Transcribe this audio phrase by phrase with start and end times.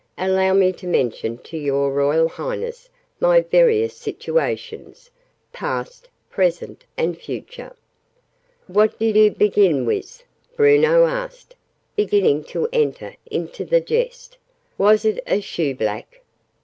[0.17, 5.11] "Allow me to mention to your Royal Highness my various situations
[5.53, 7.75] past, present, and future."
[8.65, 10.23] "What did oo begin wiz?"
[10.55, 11.55] Bruno asked,
[11.95, 14.39] beginning to enter into the jest.
[14.75, 16.21] "Was oo a shoe black?"